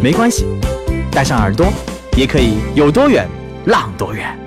[0.00, 0.46] 没关系，
[1.10, 1.66] 戴上耳朵，
[2.16, 3.28] 也可以有多远
[3.66, 4.38] 浪多远。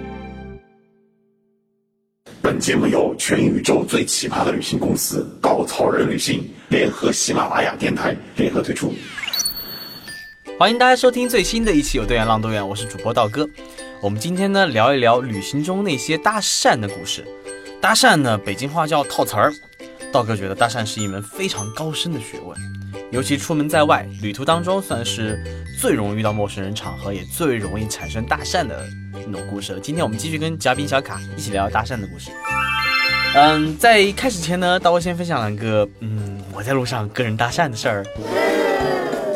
[2.42, 8.94] 本节目由全宇宙最奇葩的旅行公司稻草人旅行联合喜马拉雅电台联合推出。
[10.58, 13.46] 欢迎大家收听最新的一期《有多远浪多远》，我是主播道哥。
[14.02, 17.26] 我们今天呢聊一聊旅行中那些搭讪的故事。
[17.82, 19.52] 搭讪呢，北京话叫套词儿。
[20.14, 22.58] 道哥觉得搭讪是一门非常高深的学问，
[23.12, 25.38] 尤其出门在外，旅途当中算是
[25.78, 28.86] 最容易遇到陌生人场合，也最容易产生搭讪的
[29.28, 29.80] 那种故事了。
[29.82, 32.32] 今天我们继续跟嘉宾小卡一起聊搭讪的故事。
[33.36, 38.06] 嗯，在开始前呢，道哥先分享两个嗯我在路上跟人搭讪的事儿。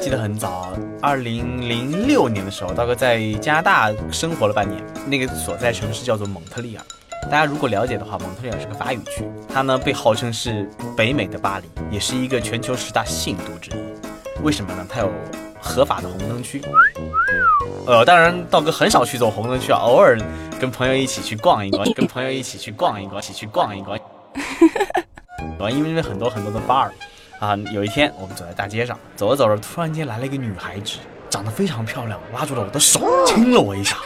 [0.01, 6.83] 记得很早，二零零六年的时候，道哥在加拿大生活了半年，那个所在城市叫做蒙特利尔。
[7.25, 14.43] 大家如果了解的话，蒙特利尔是个法语区，它呢被号称是北美的巴黎，也是一个全球十大信都之一。
[14.43, 14.85] 为什么呢？
[14.87, 15.11] 它有
[15.59, 16.61] 合法的红灯区。
[17.87, 20.19] 呃，当然道哥很少去走红灯区啊，偶尔
[20.59, 23.97] 跟朋友一起去逛一逛，跟朋友一起去逛一逛，一起去逛一逛。
[25.59, 26.89] 啊，因为那边很多很多的 bar。
[27.39, 33.97] 啊，有一天我们走在大街上，走着走着，突然间来了一个女孩子，长得非常漂亮，拉住了我的手，亲了我一下，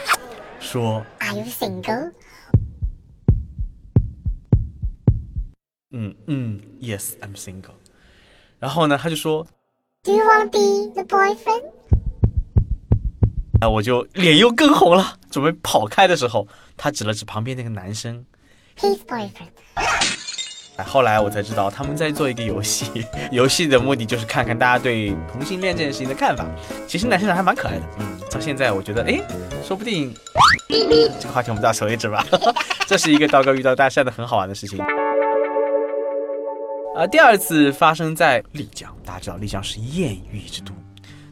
[0.59, 2.11] 说：“Are you single？”
[5.91, 7.73] 嗯嗯，Yes，I'm single。
[8.59, 9.45] 然后呢，他就说
[10.03, 11.63] ：“Do you want to be the boyfriend？”
[13.61, 18.23] 啊，我就脸又更红了，准备跑开的时候，他指了指旁边那个男生
[18.77, 19.49] ：“His boyfriend。”
[20.85, 26.45] 后来我才知道他们在做一个游戏， 游戏的目的就是看看大家对同性恋这件事情的看法。
[26.87, 29.19] 其实男生长还蛮可爱的，嗯，到现在我觉得，哎，
[29.61, 30.13] 说不定
[30.69, 32.25] 这个话题我们到此为止吧。
[32.87, 34.79] 这是一个道哥遇到搭讪的很好玩的事情。
[36.99, 40.73] 而，第二次发生在丽江，大家知道丽江是艳遇之都。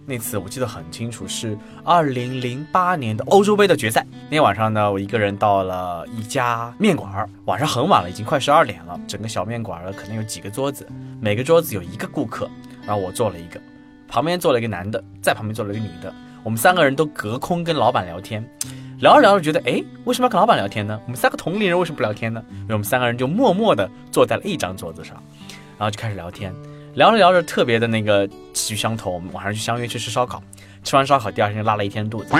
[0.05, 4.07] 那次我记得很清楚，是二零零八年的欧洲杯的决赛。
[4.27, 8.97] 那天晚上呢，我一个人到了一家面馆儿，晚上很晚了，已经快十二点了。
[9.09, 10.87] 整个小面馆儿，可能有几个桌子，
[11.19, 12.49] 每个桌子有一个顾客。
[12.85, 13.59] 然后我坐了一个，
[14.07, 16.15] 旁边坐了一个男的，在旁边坐了一个女的。
[16.45, 18.41] 我们三个人都隔空跟老板聊天，
[19.01, 20.97] 聊着聊着觉得，哎，为什么要跟老板聊天呢？
[21.03, 22.41] 我们三个同龄人为什么不聊天呢？
[22.49, 25.21] 因为我们三个人就默默地坐在了一张桌子上，
[25.77, 26.53] 然后就开始聊天。
[26.95, 30.41] 聊着聊着，特别的那个志趣相投，我们晚上就相约去吃烧烤。
[30.83, 32.33] 吃完烧烤，第二天就拉了一天肚子。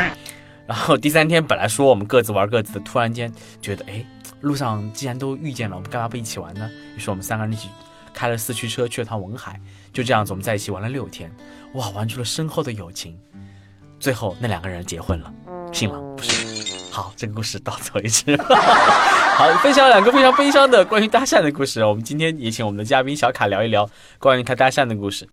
[0.66, 3.32] 然后第三天本来说我们各自玩各自的，突然间
[3.62, 4.04] 觉得，哎，
[4.42, 6.70] 路上既然都遇见了，我们干嘛不一起玩呢？
[6.96, 7.70] 于是我们三个人一起
[8.14, 9.60] 开了四驱车去了趟文海。
[9.94, 11.32] 就这样子，我们在一起玩了六天，
[11.74, 13.18] 哇，玩出了深厚的友情。
[14.00, 15.34] 最后那两个人结婚了，
[15.72, 16.46] 新郎不是。
[16.92, 18.26] 好，这个故事到此为止。
[19.38, 21.86] 好，分享两个非常悲伤的关于搭讪的故事。
[21.86, 23.88] 我们今天也请我们的嘉宾小卡聊一聊
[24.18, 25.30] 关于他搭讪的故事。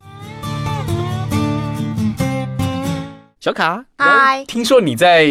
[3.41, 5.26] 小卡，嗨，听说你在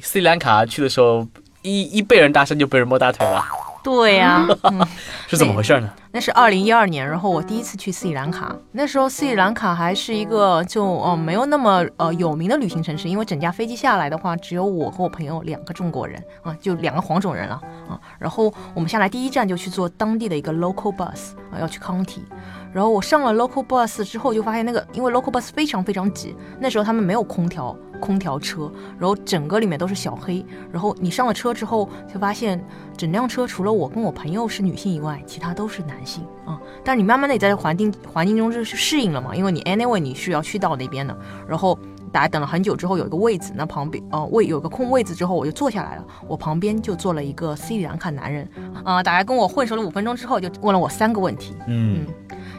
[0.00, 1.28] 斯里兰卡去的时候，
[1.60, 3.44] 一一被人搭讪就被人摸大腿了。
[3.84, 4.46] 对呀，
[5.28, 5.90] 是怎么回事呢？
[6.10, 8.56] 那是二零一二年，然后我第一次去斯里兰卡。
[8.72, 18.00] 那时候斯里兰卡还是一个就呃没有那么呃有名的旅行城市，因为整架飞机下来的话，只有我和我朋友两个中国人啊，就两个黄种人了啊。
[18.18, 22.24] 然后我们下来第一站就去坐当地的一个 local bus 啊，要去康体。
[22.74, 30.44] 然后我上了 local bus 之后，就发现那个因为 local bus 非常非常挤，那时候他们没有空调，空调车，然后整个里面都是小黑。
[30.72, 32.62] 然后你上了车之后，就发现
[32.96, 36.60] 整辆车除了我跟我朋友是女性以外，其他都是男性啊。
[36.82, 41.16] 但是你慢慢的也在环境环境中就适应了嘛，因为你 anyway 你是要去到那边的。
[41.48, 41.78] 然后
[42.10, 48.48] 大家等了很久之后有一个位子，那旁边呃位有个空位子之后我就坐下来了，我旁边就坐了一个斯里兰卡男人
[48.82, 52.04] 啊，大家跟我混熟了五分钟之后，就问了我三个问题，嗯。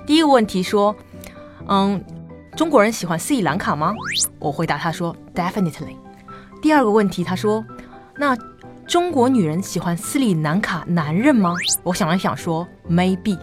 [0.06, 0.96] 第一个问题说，
[1.68, 2.04] 嗯，
[2.56, 3.94] 中国人喜欢斯里兰卡吗？
[4.40, 5.96] 我回答他说，definitely。
[6.62, 7.66] 第二个问题他说，
[8.16, 8.38] 那
[8.88, 11.56] 中国女人喜欢斯里兰卡男人吗？
[11.84, 13.38] 我想了想说，maybe。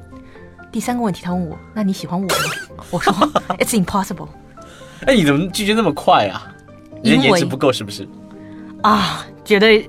[0.70, 2.34] 第三个问题他问我，那你喜欢我吗？
[2.90, 3.12] 我说
[3.58, 4.28] ，it's impossible。
[5.06, 6.54] 哎，你怎么拒绝那么快啊？
[7.02, 8.08] 你的颜值不够是不是？
[8.82, 9.84] 啊，觉得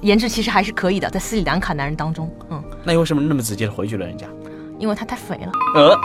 [0.00, 2.64] 颜值其实还是可以的，在斯里兰卡男人当中，嗯。
[2.82, 4.26] 那你为什么那么直接的回绝了人家？
[4.78, 5.52] 因为他太肥了。
[5.74, 5.98] 呃，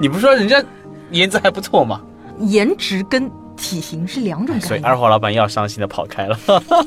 [0.00, 0.62] 你不是说人家
[1.10, 2.00] 颜值还不错吗？
[2.40, 4.68] 颜值跟体型是两种概念。
[4.68, 6.38] 所以二货老板又要伤心的跑开了。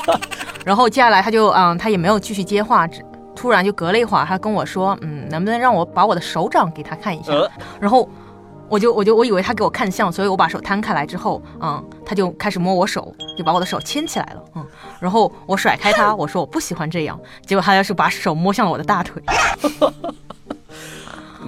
[0.66, 3.04] 然后接下来他就嗯，他也没有继续接话，只
[3.36, 7.32] 突然就隔了一会儿，他跟我说，嗯，能不能让我把我的手掌给他看一下？
[7.32, 7.50] 呃，
[7.80, 8.08] 然后
[8.68, 14.66] 我就我就我以为他给我看相，所以我把手摊开来之后，嗯，他就开始摸我手，就把我的手牵起来了，嗯，
[15.00, 19.24] 然后我甩开他，我说我不喜欢这样，结果他要是把手摸向了我的大腿，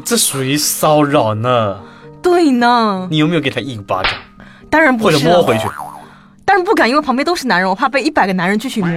[0.04, 1.80] 这属于骚扰呢。
[2.22, 4.12] 对呢，你有没有给他一个巴掌，
[4.70, 5.68] 当然不或者，摸回去？
[6.46, 8.90] 但是不敢，因为旁边都是男人，我怕被一百个男人继续摸。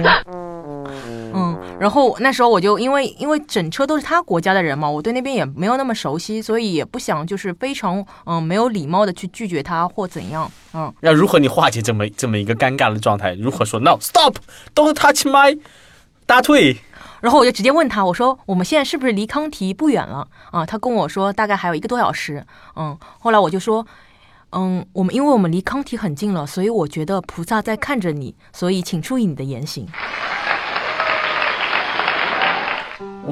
[1.33, 10.49] 嗯，然后那时候我就因为因为整车都是他国家的人嘛，我对那边也没有那么熟悉，所以也不想就是非常嗯没有礼貌的去拒绝他或怎样。
[10.73, 13.33] 嗯，要如何你化解这么这么一个尴尬的状态？
[13.33, 14.35] 如何说 No stop
[14.75, 15.57] don't touch my
[16.25, 16.77] 大腿？
[17.25, 20.63] 然后我就直接问他，我说我们现在是不是离康提不远了啊？
[20.63, 22.45] 他跟我说大概还有一个多小时。
[22.75, 23.85] 嗯，后来我就说。
[24.57, 29.85] 嗯，我们因为我们离康提很近了，所以我觉得菩萨在看着你，所以请注意你的言行。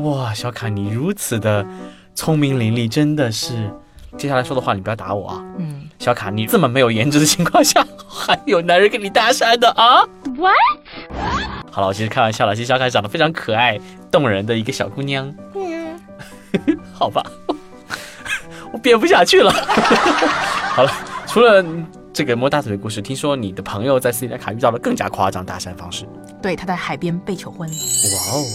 [0.04, 1.66] 哇，小卡你如此的
[2.14, 3.72] 聪明伶俐，真的是。
[4.18, 5.42] 接下来说的话你不要打我啊！
[5.58, 10.06] 嗯，小卡，你这么没有颜值的情况下， 还有男人跟你搭讪的啊
[10.36, 11.63] ？What？
[11.74, 12.56] 好了，我其实开玩笑了。
[12.56, 13.80] 其实小卡长得非常可爱、
[14.12, 15.34] 动人的一个小姑娘。
[15.56, 16.00] 嗯，
[16.94, 17.24] 好吧，
[18.72, 19.52] 我编不下去了。
[20.76, 20.92] 好了，
[21.26, 21.66] 除了
[22.14, 26.08] 这个摸大腿的故事，听说你的朋友在斯里兰卡遇到了更加夸张搭讪方式。
[26.44, 27.68] 对，他在海边被求婚。
[27.68, 28.46] 哇哦！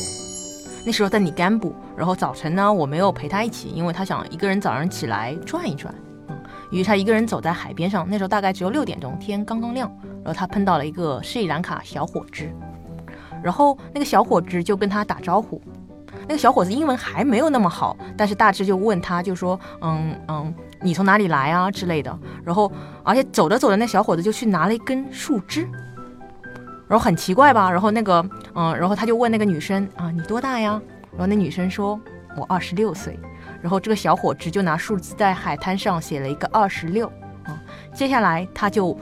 [0.87, 5.93] 那时候在尼甘布，然后早晨呢，我没有陪他一起，因为他想一个人早上起来转一转。
[6.29, 6.38] 嗯，
[6.71, 9.93] 于是他一个人走在海边上，那时候大概只有六点钟，天刚刚亮。
[10.25, 12.49] 然后他碰到了一个斯里兰卡小伙子，
[13.43, 15.61] 然后那个小伙子就跟他打招呼。
[16.26, 22.19] 那个小伙子英文还没有那么好，但是大致就问他，就说，嗯嗯，你从哪里来啊之类的。
[22.44, 22.70] 然后，
[23.02, 25.67] 而且走着走着，那小伙子就去拿了一根树枝，
[26.87, 27.70] 然后很奇怪吧？
[27.70, 28.25] 然后那个，
[28.55, 30.81] 嗯，然后他就问那个女生啊，你多大呀？
[31.12, 31.99] 然后那女生说，
[32.37, 33.19] 我二十六岁。
[33.62, 37.08] 然后这个小伙子就拿树枝在海滩上写了一个二十六，
[37.44, 37.58] 啊，
[37.94, 38.96] 接下来他就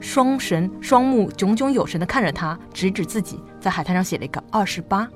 [0.00, 5.08] 双神双目炯炯有神的看着他，指指自己在海滩上写了一个二十八。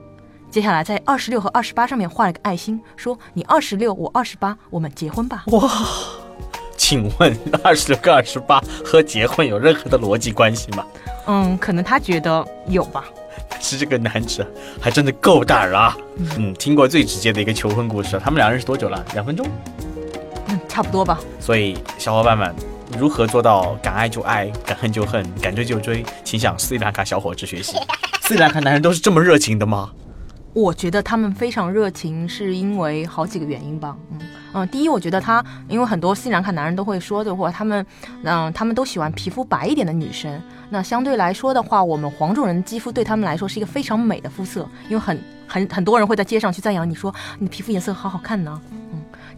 [0.50, 5.44] 接下来在二十六和二十八上面画了个爱心，说你二十六，我二十八，我们结婚吧。
[5.46, 5.70] 哇，
[6.76, 7.34] 请问
[7.64, 10.84] 二十六跟二十八和结婚有任何的逻辑关系吗？
[11.26, 13.05] 嗯，可能他觉得有吧。
[13.61, 14.44] 是这个男子
[14.81, 15.96] 还真的够胆儿啊！
[16.37, 19.02] 嗯，听过最直接的一个求婚故事，他们俩认识多久了？
[19.14, 19.46] 两分钟。
[20.49, 21.20] 嗯，差不多吧。
[21.38, 22.52] 所以小伙伴们，
[22.98, 27.76] 如何做到敢爱就爱，敢恨就恨，敢追就追，请向斯里兰卡小伙子学习。
[28.22, 29.90] 斯里兰卡男人都是这么热情的吗？
[30.54, 33.96] 我觉得他们非常热情，是因为好几个原因吧。
[34.10, 34.18] 嗯
[34.54, 37.84] 嗯，第一，我觉得他因为很多斯里兰卡男人都会说的话，他们
[38.22, 40.38] 嗯，他们都喜欢皮肤白一点的女生。
[40.68, 45.18] 那相对来说的话，我们黄种人的肌肤对他们来说是一个非常美的肤色，因为很
[45.48, 48.60] 很很多人会在街上去赞扬你说你的皮肤颜色好好看呢。
[48.72, 48.81] 嗯，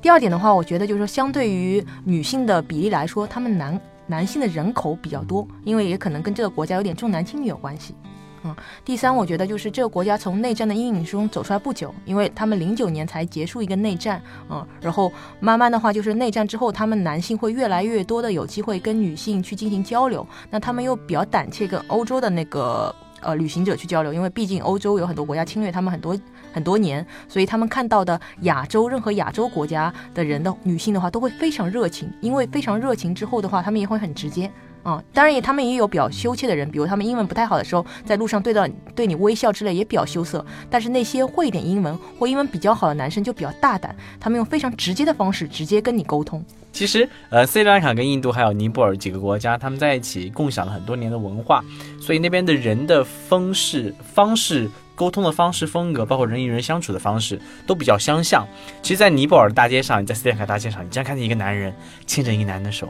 [0.05, 7.95] 第二点的话，我觉得就是说，相对于女性的比例来说，他们男男性的人口比较多，因为也可能跟这个国家有点重男轻女有关系。
[8.43, 8.55] 嗯，
[8.85, 14.21] 第三，我觉得就是这个国家从内战的阴影中走出来不久，因为他们零九年才结束一个内战，
[14.51, 15.11] 嗯，然后
[15.41, 26.15] 慢慢的话，就是内战之后，他们男性会越来越多的有机会跟女性去进行交流，那他们又比较胆怯跟欧洲的那个呃旅行者去交流，因为毕竟欧洲有很多国家侵略他们很多
[26.55, 34.49] 很多年，所以他们看到的亚洲任何亚洲国家的人的女性的话，都会非常热情，因为非常热情之后的话，他们也会很直接。
[34.85, 40.45] 啊、当然也，他们也有比较羞怯的人，比如他们英文不太好的时候，在路上对到对你微笑之类也比较羞涩。
[40.69, 46.45] 但是那些会一点英文或英文比较好的男生就比较大胆，他们用非常直接的方式直接跟你沟通。
[46.71, 51.65] 其实，呃，斯里兰卡跟印度还有尼泊尔几个国家，他们在一起共享了很多年的文化，
[51.99, 58.47] 所以那边的人的方式、方式、沟通的方式、风格，包括人与人相处的方式，都比较相像。
[58.83, 61.75] 其实，在尼泊尔的大街上，你在斯里兰卡大街上，你经常看见一个男人
[62.07, 62.89] 牵着一个男人的手，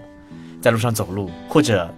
[0.61, 1.93] 在路上走路，或者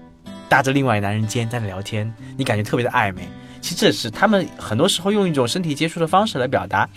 [0.49, 3.29] 搭着另外一个男人肩在那聊天，你感觉特别的暧昧。
[3.61, 6.89] 其实这是他们很多时候用一种身体接触的方式来表达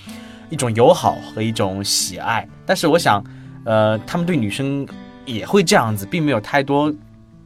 [0.50, 2.48] 一种友好和一种喜爱。
[2.66, 3.24] 但是我想，
[3.66, 4.88] 呃，他们对女生
[5.26, 6.94] 也会这样子，并没有太多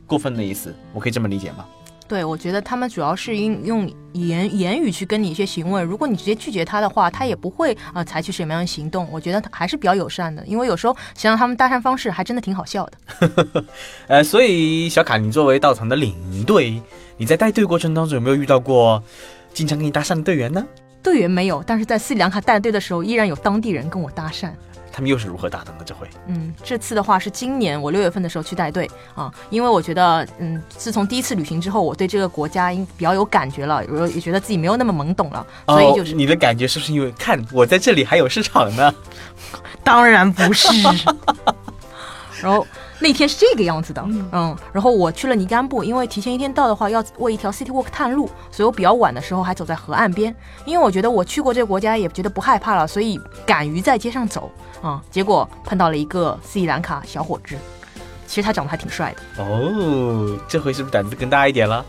[0.06, 0.76] 过分的意思。
[0.92, 1.66] 我可以这么理解吗？
[2.14, 9.08] 对，我觉得他们主要是因用言言语去跟你一些询问，如果你直接拒绝他的话，他也不会啊、呃采取什么样的行动。
[9.12, 13.66] 我觉得他还是比较友善的，因为有时候想想他们搭讪方式还真的挺好笑的。
[14.06, 16.14] 呃，所以小卡，你作为到场的领
[16.46, 16.80] 队，
[17.18, 19.02] 你在带队过程当中有没有遇到过
[19.52, 20.64] 经常跟你搭讪的队员呢？
[21.02, 24.52] 队员没有，但是在斯里兰卡带队的时候，依然有当地人跟我搭讪。
[24.96, 25.84] 他们又是如何打灯的？
[25.84, 38.94] 这回嗯，这次的话是今年我六月份的时候去带队啊，因为我觉得，嗯，自从第一次旅行之后，我对这个国家应比较有感觉了，我也觉得自己没有那么懵懂了，所以就是、哦你的感觉是不是因为看我在这里还有市场呢？
[39.84, 40.68] 当然不是。
[42.42, 42.66] 然后
[43.04, 44.56] 那天是这个样子的，嗯。
[44.72, 50.34] 然后我去了尼甘布，因为提前一天到的话，要为一条 City Walk 探路，所以我比较晚的时候还走在河岸边，
[50.64, 54.50] 因为我觉得我去过这个国家，也觉得不害怕了，所以敢于在街上走，
[54.82, 57.58] 啊、结果碰到了一个斯里兰卡小伙子，
[58.26, 61.86] 其实他长得还挺帅的，哦，这回是不是胆子更大一点了？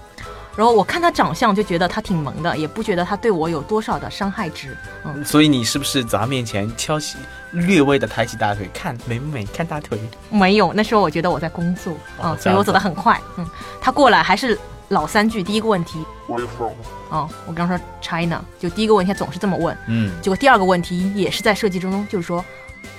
[0.56, 7.18] 然后我看他长相就觉得他挺萌的，也不觉得他对我有多少的伤害值，嗯，所以你是不是走他面前敲起
[7.52, 9.44] 略微的抬起大腿，看美不美？
[9.46, 9.98] 看大腿。
[10.30, 13.20] 没有，那时候我觉得我在工作啊、哦这样子所以我走得很快。
[13.36, 13.46] 嗯，
[13.80, 14.58] 他过来还是
[14.88, 16.72] 老三句，第一个问题 Where from?
[17.10, 22.44] 哦，我刚说 China，就第一个问题他总是这么问，嗯，结果第二个问题也是在设计之中，就是说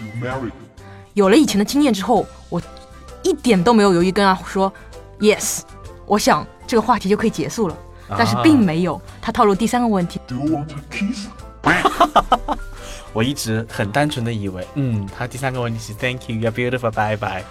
[0.01, 0.51] You married?
[1.13, 2.62] 有了以前的经验之后，我
[3.24, 4.71] 一点都没有犹豫跟他说
[5.19, 5.62] yes，
[6.05, 7.77] 我想这个话题就可以结束了
[8.17, 10.19] 但是并没有他套路第三个问题。
[10.27, 11.27] Do you want a kiss?
[13.13, 17.43] 我一直很单纯的以为嗯他第三个问题是 thank you you're beautiful 拜拜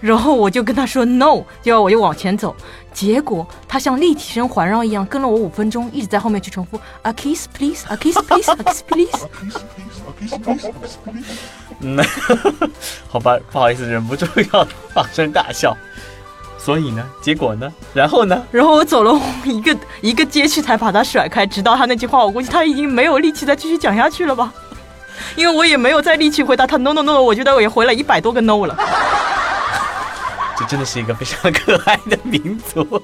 [0.00, 2.56] 然后我就跟他说 no 就要我又往前走。
[2.92, 9.28] 结果他像立体声环绕一样跟了我五分钟一直在后面去重复 a kiss please a kiss please a kiss please
[11.80, 11.98] 嗯
[13.08, 15.76] 好吧不好意思忍不住要放声大笑。
[16.64, 18.40] 所以呢，结果呢，然后呢？
[18.52, 24.52] 然后我走了一个一个街区才把他甩开，直到他那句话，我估计他已经没有力气再继续讲下去了吧，
[25.34, 28.76] 因为我也没有再力气回答他 no no no，我觉得我也回了一百多个 no 了。
[30.56, 33.02] 这真的是一个非常可爱的民族。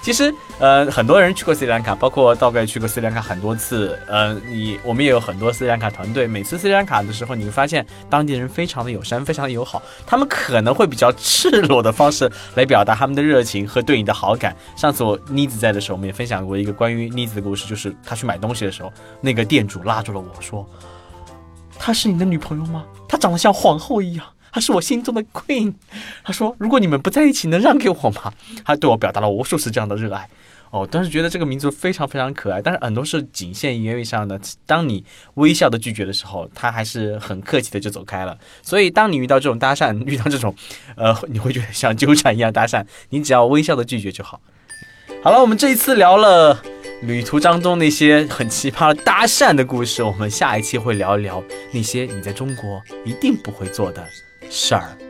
[0.00, 3.98] 其实，呃，很多人去过斯里兰卡，包括道哥也去过斯里兰卡很多次。
[4.08, 9.82] 呃，你我们也有很多斯里兰卡团队，每次斯里兰卡的时候，你会发现当地人非常的友善，非常的友好。
[10.06, 14.56] 他们可能会比较赤裸的方式来表达他们的热情和对你的好感。
[14.76, 18.90] 上次我妮子在的时候，我们也分享过一个关于妮子的故事，就是她去买东西的时候，
[19.20, 20.66] 那个店主拉住了我说
[21.78, 22.84] ：“她是你的女朋友吗？
[23.08, 24.24] 她长得像皇后一样。”
[24.58, 25.72] 她是我心中的 queen，
[26.24, 28.34] 他说：“如果你们不在一起，能让给我吗？”
[28.66, 30.28] 他对我表达了无数次这样的热爱。
[30.70, 34.36] 哦，当时觉得这个民族非常非常可爱，但是很多是仅限于言语上的。
[34.66, 38.36] 当你微笑的拒绝的时候，他还是很客气的就走开了。
[38.60, 40.52] 所以，当你遇到这种搭讪， 遇到这种，
[40.96, 44.40] 呃，你会觉得像纠缠一样搭讪，你只要微笑的拒绝就好。
[45.22, 46.60] 好了，我们这一次聊了
[47.02, 51.40] 旅途当中那些很奇葩的搭讪的故事，我们下一期会聊一聊
[51.72, 54.04] 那些你在中国一定不会做的
[54.50, 55.07] 事儿。